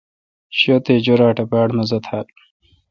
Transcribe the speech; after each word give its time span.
شہ 0.57 0.75
تے 0.85 0.93
جویراٹ 1.05 1.37
اے° 1.41 1.45
باڑ 1.51 1.67
مزہ 1.77 1.99
تھال۔ 2.05 2.27